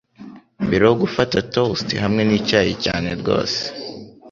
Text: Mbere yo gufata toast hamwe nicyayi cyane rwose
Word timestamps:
Mbere 0.65 0.83
yo 0.89 0.95
gufata 1.01 1.37
toast 1.53 1.87
hamwe 2.03 2.21
nicyayi 2.25 2.73
cyane 2.85 3.09
rwose 3.19 3.59